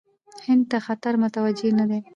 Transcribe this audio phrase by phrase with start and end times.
[0.45, 1.99] هند ته خطر متوجه نه دی.